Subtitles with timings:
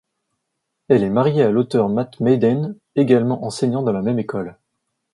[0.87, 4.57] Elle est mariée à l'auteur Matt Madden, également enseignant dans la même école.